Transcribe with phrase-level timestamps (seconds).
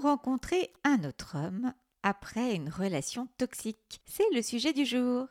[0.00, 5.26] rencontrer un autre homme après une relation toxique C'est le sujet du jour.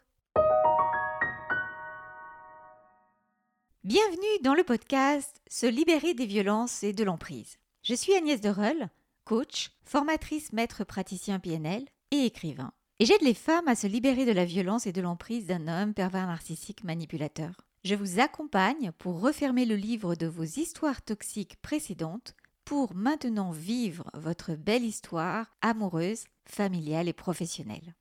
[3.83, 7.57] Bienvenue dans le podcast Se libérer des violences et de l'emprise.
[7.83, 8.89] Je suis Agnès Dereul,
[9.23, 12.74] coach, formatrice maître praticien PNL et écrivain.
[13.00, 15.94] Et j'aide les femmes à se libérer de la violence et de l'emprise d'un homme
[15.94, 17.62] pervers narcissique manipulateur.
[17.84, 24.09] Je vous accompagne pour refermer le livre de vos histoires toxiques précédentes pour maintenant vivre
[24.16, 27.96] votre belle histoire amoureuse, familiale et professionnelle.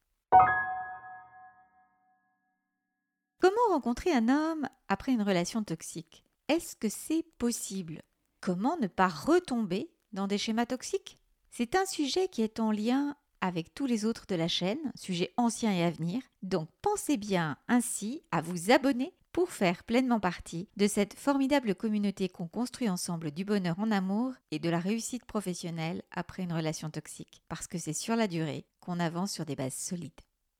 [3.40, 6.24] Comment rencontrer un homme après une relation toxique?
[6.48, 8.02] Est-ce que c'est possible?
[8.40, 11.18] Comment ne pas retomber dans des schémas toxiques?
[11.50, 15.34] C'est un sujet qui est en lien avec tous les autres de la chaîne, sujet
[15.36, 20.68] ancien et à venir, donc pensez bien ainsi à vous abonner pour faire pleinement partie
[20.76, 25.24] de cette formidable communauté qu'on construit ensemble du bonheur en amour et de la réussite
[25.24, 29.56] professionnelle après une relation toxique, parce que c'est sur la durée qu'on avance sur des
[29.56, 30.12] bases solides.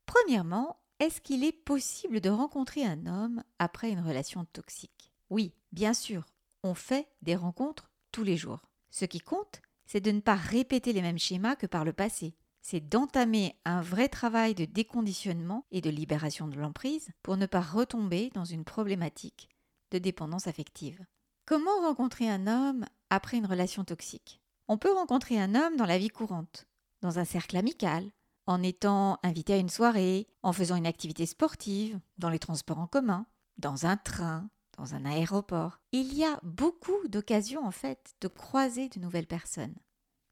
[0.07, 5.13] Premièrement, est-ce qu'il est possible de rencontrer un homme après une relation toxique?
[5.31, 6.27] Oui, bien sûr,
[6.65, 8.67] on fait des rencontres tous les jours.
[8.91, 12.35] Ce qui compte, c'est de ne pas répéter les mêmes schémas que par le passé
[12.65, 17.61] c'est d'entamer un vrai travail de déconditionnement et de libération de l'emprise pour ne pas
[17.61, 19.51] retomber dans une problématique
[19.91, 21.05] de dépendance affective.
[21.45, 24.41] Comment rencontrer un homme après une relation toxique?
[24.67, 26.67] On peut rencontrer un homme dans la vie courante,
[27.03, 28.11] dans un cercle amical,
[28.47, 32.87] en étant invité à une soirée, en faisant une activité sportive, dans les transports en
[32.87, 33.27] commun,
[33.59, 35.81] dans un train, dans un aéroport.
[35.93, 39.77] Il y a beaucoup d'occasions en fait de croiser de nouvelles personnes.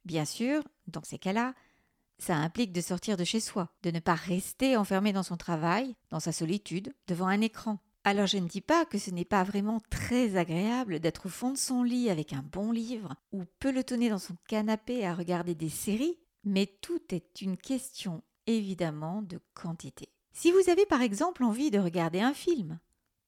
[0.07, 1.55] Bien sûr, dans ces cas-là,
[2.23, 5.97] ça implique de sortir de chez soi, de ne pas rester enfermé dans son travail,
[6.11, 7.79] dans sa solitude, devant un écran.
[8.05, 11.51] Alors je ne dis pas que ce n'est pas vraiment très agréable d'être au fond
[11.51, 15.69] de son lit avec un bon livre ou pelotonner dans son canapé à regarder des
[15.69, 20.09] séries, mais tout est une question évidemment de quantité.
[20.33, 22.79] Si vous avez par exemple envie de regarder un film,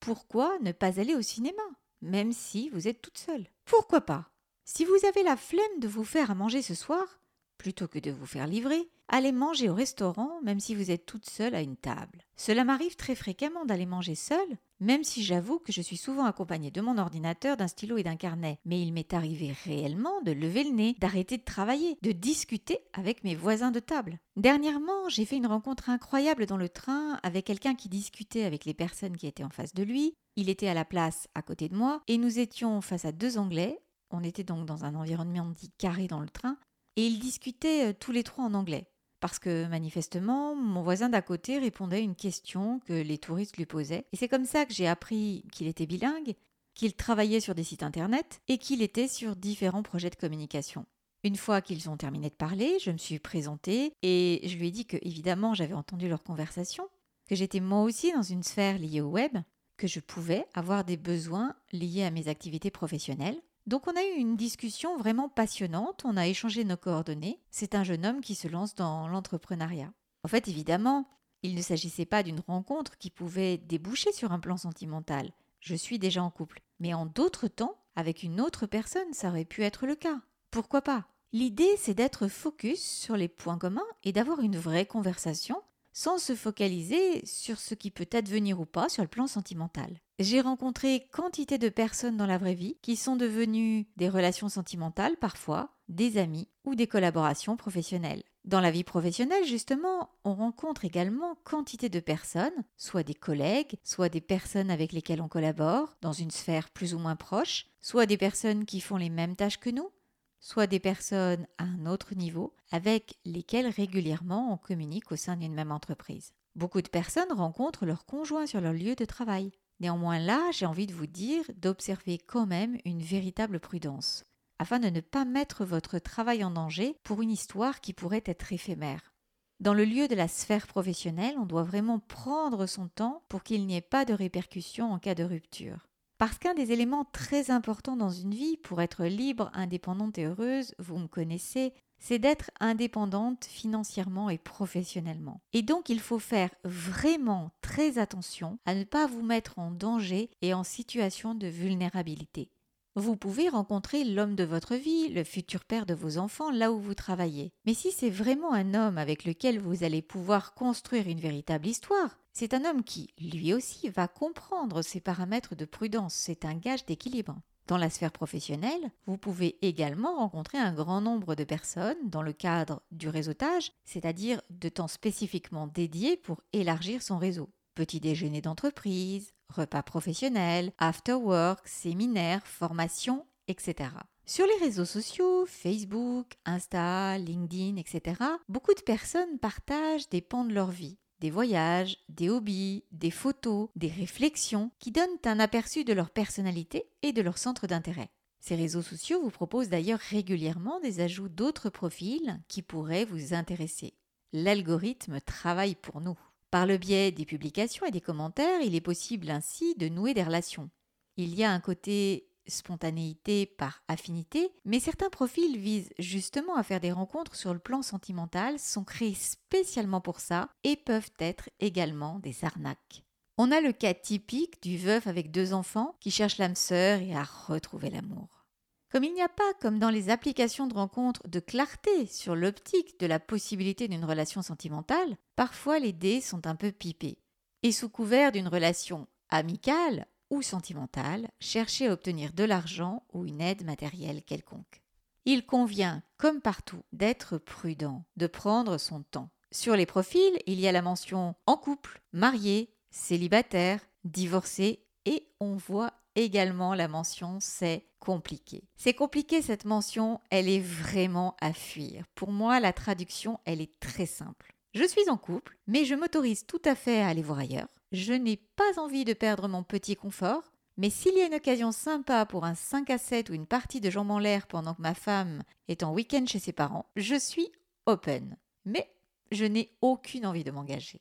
[0.00, 1.62] pourquoi ne pas aller au cinéma,
[2.00, 3.47] même si vous êtes toute seule?
[3.65, 4.31] Pourquoi pas?
[4.65, 7.21] Si vous avez la flemme de vous faire à manger ce soir,
[7.65, 11.25] plutôt que de vous faire livrer, allez manger au restaurant même si vous êtes toute
[11.25, 12.21] seule à une table.
[12.37, 16.71] Cela m'arrive très fréquemment d'aller manger seule, même si j'avoue que je suis souvent accompagnée
[16.71, 18.59] de mon ordinateur, d'un stylo et d'un carnet.
[18.67, 23.25] Mais il m'est arrivé réellement de lever le nez, d'arrêter de travailler, de discuter avec
[23.25, 24.19] mes voisins de table.
[24.37, 28.75] Dernièrement, j'ai fait une rencontre incroyable dans le train avec quelqu'un qui discutait avec les
[28.75, 30.13] personnes qui étaient en face de lui.
[30.37, 33.39] Il était à la place à côté de moi et nous étions face à deux
[33.39, 33.79] Anglais.
[34.11, 36.59] On était donc dans un environnement dit carré dans le train
[36.97, 38.87] et ils discutaient euh, tous les trois en anglais.
[39.21, 43.65] Parce que manifestement, mon voisin d'à côté répondait à une question que les touristes lui
[43.65, 44.05] posaient.
[44.12, 46.34] Et c'est comme ça que j'ai appris qu'il était bilingue,
[46.75, 50.84] qu'il travaillait sur des sites internet et qu'il était sur différents projets de communication.
[51.22, 54.71] Une fois qu'ils ont terminé de parler, je me suis présentée et je lui ai
[54.71, 56.87] dit que évidemment j'avais entendu leur conversation,
[57.27, 59.38] que j'étais moi aussi dans une sphère liée au web,
[59.78, 64.19] que je pouvais avoir des besoins liés à mes activités professionnelles donc on a eu
[64.19, 67.41] une discussion vraiment passionnante, on a échangé nos coordonnées.
[67.51, 69.93] C'est un jeune homme qui se lance dans l'entrepreneuriat.
[70.23, 71.09] En fait, évidemment,
[71.43, 75.31] il ne s'agissait pas d'une rencontre qui pouvait déboucher sur un plan sentimental.
[75.61, 76.61] Je suis déjà en couple.
[76.81, 80.21] Mais en d'autres temps, avec une autre personne, ça aurait pu être le cas.
[80.51, 81.07] Pourquoi pas?
[81.33, 86.35] L'idée, c'est d'être focus sur les points communs et d'avoir une vraie conversation sans se
[86.35, 90.01] focaliser sur ce qui peut advenir ou pas sur le plan sentimental.
[90.21, 95.17] J'ai rencontré quantité de personnes dans la vraie vie qui sont devenues des relations sentimentales
[95.17, 98.23] parfois, des amis ou des collaborations professionnelles.
[98.45, 104.09] Dans la vie professionnelle, justement, on rencontre également quantité de personnes, soit des collègues, soit
[104.09, 108.17] des personnes avec lesquelles on collabore, dans une sphère plus ou moins proche, soit des
[108.17, 109.91] personnes qui font les mêmes tâches que nous,
[110.39, 115.55] soit des personnes à un autre niveau avec lesquelles régulièrement on communique au sein d'une
[115.55, 116.35] même entreprise.
[116.55, 119.51] Beaucoup de personnes rencontrent leurs conjoints sur leur lieu de travail.
[119.81, 124.25] Néanmoins là, j'ai envie de vous dire d'observer quand même une véritable prudence,
[124.59, 128.53] afin de ne pas mettre votre travail en danger pour une histoire qui pourrait être
[128.53, 129.13] éphémère.
[129.60, 133.66] Dans le lieu de la sphère professionnelle, on doit vraiment prendre son temps pour qu'il
[133.66, 135.87] n'y ait pas de répercussions en cas de rupture.
[136.19, 140.75] Parce qu'un des éléments très importants dans une vie pour être libre, indépendante et heureuse,
[140.78, 145.41] vous me connaissez, c'est d'être indépendante financièrement et professionnellement.
[145.53, 150.31] Et donc il faut faire vraiment très attention à ne pas vous mettre en danger
[150.43, 152.51] et en situation de vulnérabilité.
[152.97, 156.79] Vous pouvez rencontrer l'homme de votre vie, le futur père de vos enfants, là où
[156.79, 157.53] vous travaillez.
[157.67, 162.21] Mais si c'est vraiment un homme avec lequel vous allez pouvoir construire une véritable histoire,
[162.33, 166.87] c'est un homme qui, lui aussi, va comprendre ses paramètres de prudence, c'est un gage
[166.87, 167.37] d'équilibre.
[167.66, 172.34] Dans la sphère professionnelle, vous pouvez également rencontrer un grand nombre de personnes dans le
[172.34, 177.49] cadre du réseautage, c'est-à-dire de temps spécifiquement dédiés pour élargir son réseau.
[177.75, 183.91] Petit déjeuner d'entreprise, repas professionnels, after work, séminaires, formations, etc.
[184.27, 190.53] Sur les réseaux sociaux, Facebook, Insta, LinkedIn, etc., beaucoup de personnes partagent des pans de
[190.53, 195.94] leur vie des voyages, des hobbies, des photos, des réflexions qui donnent un aperçu de
[195.94, 198.10] leur personnalité et de leur centre d'intérêt.
[198.41, 203.94] Ces réseaux sociaux vous proposent d'ailleurs régulièrement des ajouts d'autres profils qui pourraient vous intéresser.
[204.34, 206.18] L'algorithme travaille pour nous.
[206.50, 210.24] Par le biais des publications et des commentaires, il est possible ainsi de nouer des
[210.24, 210.68] relations.
[211.16, 216.81] Il y a un côté spontanéité par affinité, mais certains profils visent justement à faire
[216.81, 222.19] des rencontres sur le plan sentimental, sont créés spécialement pour ça et peuvent être également
[222.19, 223.05] des arnaques.
[223.37, 227.17] On a le cas typique du veuf avec deux enfants qui cherche l'âme sœur et
[227.17, 228.47] à retrouver l'amour.
[228.95, 233.01] Comme il n'y a pas, comme dans les applications de rencontres, de clarté sur l'optique
[233.01, 237.19] de la possibilité d'une relation sentimentale, parfois les dés sont un peu pipés.
[237.65, 243.41] Et sous couvert d'une relation amicale, ou sentimentale, chercher à obtenir de l'argent ou une
[243.41, 244.82] aide matérielle quelconque.
[245.24, 249.30] Il convient, comme partout, d'être prudent, de prendre son temps.
[249.53, 255.54] Sur les profils, il y a la mention en couple, marié, célibataire, divorcé et on
[255.54, 258.64] voit également la mention c'est compliqué.
[258.76, 262.04] C'est compliqué cette mention, elle est vraiment à fuir.
[262.14, 264.53] Pour moi, la traduction, elle est très simple.
[264.75, 267.68] Je suis en couple, mais je m'autorise tout à fait à aller voir ailleurs.
[267.92, 270.42] Je n'ai pas envie de perdre mon petit confort,
[270.76, 273.80] mais s'il y a une occasion sympa pour un 5 à 7 ou une partie
[273.80, 277.14] de jambes en l'air pendant que ma femme est en week-end chez ses parents, je
[277.14, 277.52] suis
[277.87, 278.37] open.
[278.64, 278.90] Mais
[279.30, 281.00] je n'ai aucune envie de m'engager.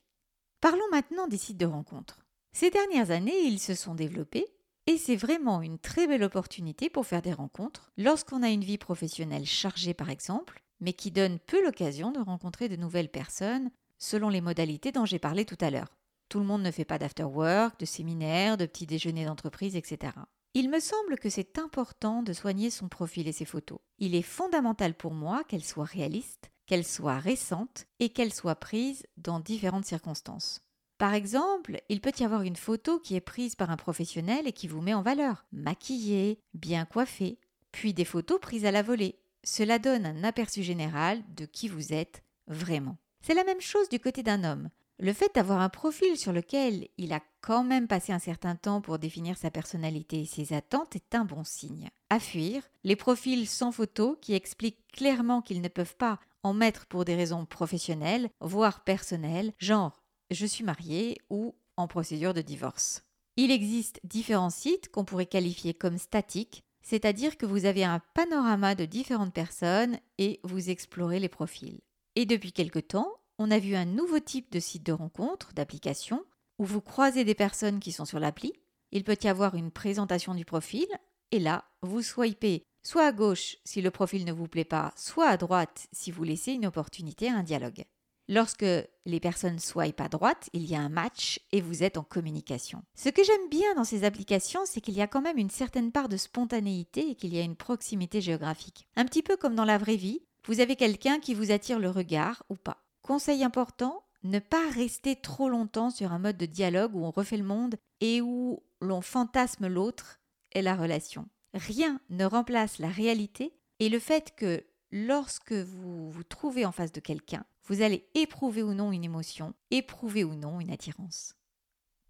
[0.62, 2.28] Parlons maintenant des sites de rencontres.
[2.52, 4.46] Ces dernières années, ils se sont développés
[4.86, 8.78] et c'est vraiment une très belle opportunité pour faire des rencontres lorsqu'on a une vie
[8.78, 14.28] professionnelle chargée par exemple, mais qui donne peu l'occasion de rencontrer de nouvelles personnes selon
[14.28, 15.96] les modalités dont j'ai parlé tout à l'heure.
[16.28, 20.12] Tout le monde ne fait pas d'after work, de séminaires, de petits déjeuners d'entreprise, etc.
[20.54, 23.80] Il me semble que c'est important de soigner son profil et ses photos.
[23.98, 29.06] Il est fondamental pour moi qu'elles soient réalistes, qu'elles soient récentes et qu'elles soient prises
[29.16, 30.62] dans différentes circonstances.
[30.98, 34.54] Par exemple, il peut y avoir une photo qui est prise par un professionnel et
[34.54, 37.40] qui vous met en valeur, maquillée, bien coiffée,
[37.72, 39.23] puis des photos prises à la volée.
[39.44, 42.98] Cela donne un aperçu général de qui vous êtes vraiment.
[43.22, 44.70] C'est la même chose du côté d'un homme.
[45.00, 48.80] Le fait d'avoir un profil sur lequel il a quand même passé un certain temps
[48.80, 51.90] pour définir sa personnalité et ses attentes est un bon signe.
[52.10, 56.86] À fuir, les profils sans photo qui expliquent clairement qu'ils ne peuvent pas en mettre
[56.86, 63.04] pour des raisons professionnelles, voire personnelles, genre je suis marié ou en procédure de divorce.
[63.36, 68.76] Il existe différents sites qu'on pourrait qualifier comme statiques, c'est-à-dire que vous avez un panorama
[68.76, 71.80] de différentes personnes et vous explorez les profils.
[72.16, 76.24] Et depuis quelque temps, on a vu un nouveau type de site de rencontre, d'application,
[76.60, 78.54] où vous croisez des personnes qui sont sur l'appli.
[78.92, 80.86] Il peut y avoir une présentation du profil,
[81.32, 85.28] et là, vous swipez soit à gauche si le profil ne vous plaît pas, soit
[85.28, 87.86] à droite si vous laissez une opportunité à un dialogue.
[88.30, 88.66] Lorsque
[89.06, 92.82] les personnes swipent à droite, il y a un match et vous êtes en communication.
[92.96, 95.92] Ce que j'aime bien dans ces applications, c'est qu'il y a quand même une certaine
[95.92, 98.88] part de spontanéité et qu'il y a une proximité géographique.
[98.96, 101.90] Un petit peu comme dans la vraie vie, vous avez quelqu'un qui vous attire le
[101.90, 102.86] regard ou pas.
[103.02, 107.38] Conseil important, ne pas rester trop longtemps sur un mode de dialogue où on refait
[107.38, 110.22] le monde et où l'on fantasme l'autre
[110.54, 111.28] et la relation.
[111.54, 116.94] Rien ne remplace la réalité et le fait que lorsque vous vous trouvez en face
[116.94, 121.36] de quelqu'un, vous allez éprouver ou non une émotion, éprouver ou non une attirance.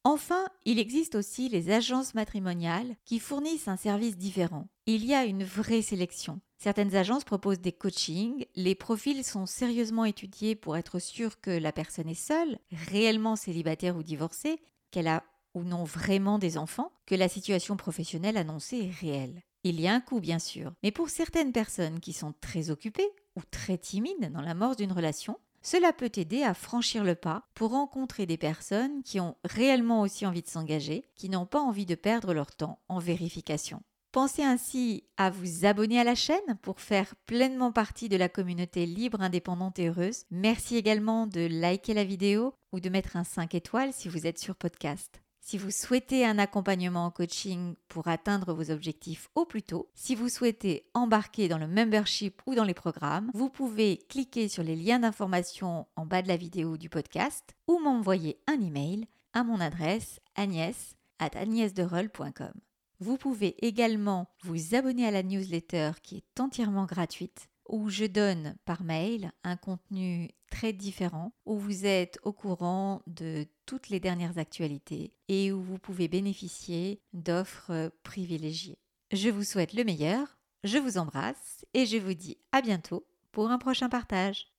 [0.05, 4.67] Enfin, il existe aussi les agences matrimoniales qui fournissent un service différent.
[4.85, 6.41] Il y a une vraie sélection.
[6.57, 11.71] Certaines agences proposent des coachings, les profils sont sérieusement étudiés pour être sûr que la
[11.71, 14.59] personne est seule, réellement célibataire ou divorcée,
[14.91, 19.41] qu'elle a ou non vraiment des enfants, que la situation professionnelle annoncée est réelle.
[19.63, 23.09] Il y a un coût bien sûr, mais pour certaines personnes qui sont très occupées
[23.35, 27.47] ou très timides dans la mort d'une relation, cela peut aider à franchir le pas
[27.55, 31.85] pour rencontrer des personnes qui ont réellement aussi envie de s'engager, qui n'ont pas envie
[31.85, 33.81] de perdre leur temps en vérification.
[34.11, 38.85] Pensez ainsi à vous abonner à la chaîne pour faire pleinement partie de la communauté
[38.85, 40.25] libre, indépendante et heureuse.
[40.29, 44.37] Merci également de liker la vidéo ou de mettre un 5 étoiles si vous êtes
[44.37, 45.22] sur podcast.
[45.45, 50.15] Si vous souhaitez un accompagnement en coaching pour atteindre vos objectifs au plus tôt, si
[50.15, 54.77] vous souhaitez embarquer dans le membership ou dans les programmes, vous pouvez cliquer sur les
[54.77, 59.59] liens d'information en bas de la vidéo du podcast ou m'envoyer un email à mon
[59.59, 61.31] adresse agnès at
[63.01, 68.55] Vous pouvez également vous abonner à la newsletter qui est entièrement gratuite où je donne
[68.65, 74.37] par mail un contenu très différent, où vous êtes au courant de toutes les dernières
[74.37, 78.77] actualités et où vous pouvez bénéficier d'offres privilégiées.
[79.11, 83.49] Je vous souhaite le meilleur, je vous embrasse et je vous dis à bientôt pour
[83.49, 84.52] un prochain partage.